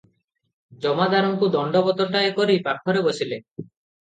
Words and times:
ଜମାଦାରଙ୍କୁ 0.85 1.49
ଦଣ୍ଡବତଟାଏ 1.57 2.33
କରି 2.41 2.59
ପାଖରେ 2.71 3.05
ବସିଲେ। 3.11 3.43